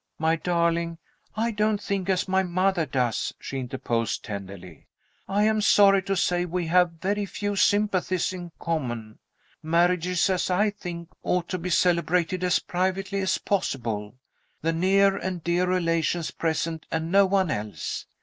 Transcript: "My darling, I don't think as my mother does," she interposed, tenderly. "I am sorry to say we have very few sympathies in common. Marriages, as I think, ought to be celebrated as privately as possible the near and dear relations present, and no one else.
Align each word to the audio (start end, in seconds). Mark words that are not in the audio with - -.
"My 0.17 0.35
darling, 0.35 0.97
I 1.37 1.51
don't 1.51 1.79
think 1.79 2.09
as 2.09 2.27
my 2.27 2.41
mother 2.41 2.87
does," 2.87 3.33
she 3.39 3.59
interposed, 3.59 4.23
tenderly. 4.25 4.87
"I 5.27 5.43
am 5.43 5.61
sorry 5.61 6.01
to 6.01 6.15
say 6.17 6.43
we 6.43 6.65
have 6.65 6.93
very 6.93 7.27
few 7.27 7.55
sympathies 7.55 8.33
in 8.33 8.51
common. 8.57 9.19
Marriages, 9.61 10.27
as 10.27 10.49
I 10.49 10.71
think, 10.71 11.09
ought 11.21 11.47
to 11.49 11.59
be 11.59 11.69
celebrated 11.69 12.43
as 12.43 12.57
privately 12.57 13.19
as 13.19 13.37
possible 13.37 14.15
the 14.63 14.73
near 14.73 15.17
and 15.17 15.43
dear 15.43 15.67
relations 15.67 16.31
present, 16.31 16.87
and 16.89 17.11
no 17.11 17.27
one 17.27 17.51
else. 17.51 18.07